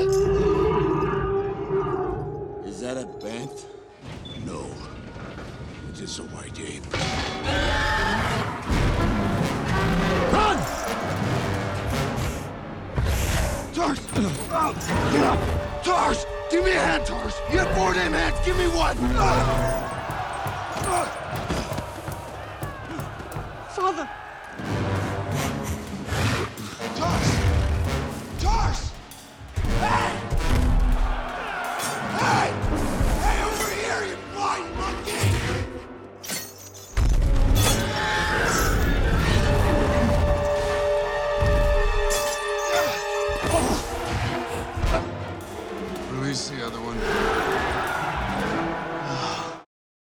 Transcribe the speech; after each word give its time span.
Is 0.00 0.06
that 2.80 2.96
a 2.96 3.04
banth? 3.22 3.66
No. 4.46 4.64
It 5.90 6.00
is 6.00 6.18
a 6.18 6.22
white 6.22 6.58
ape. 6.58 6.86
Run! 10.32 10.56
Tars! 13.74 14.00
Get 14.06 14.24
up! 15.22 15.38
Tars! 15.84 16.24
Give 16.50 16.64
me 16.64 16.70
a 16.70 16.80
hand, 16.80 17.04
Tars! 17.04 17.34
You 17.52 17.58
have 17.58 17.76
four 17.76 17.92
damn 17.92 18.14
hands! 18.14 18.38
Give 18.46 18.56
me 18.56 18.68
one! 18.68 18.96
Father! 23.74 24.08
Release 46.12 46.48
the 46.50 46.66
other 46.66 46.80
one. 46.80 47.49